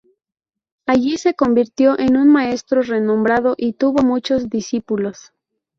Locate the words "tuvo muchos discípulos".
3.73-5.31